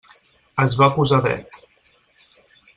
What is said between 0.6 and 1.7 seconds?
Es va posar dret.